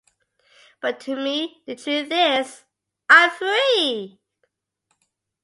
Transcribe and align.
But 0.81 0.99
to 1.01 1.15
me, 1.15 1.61
the 1.67 1.75
truth 1.75 2.07
is, 2.09 2.63
I'm 3.07 3.29
free. 3.29 4.17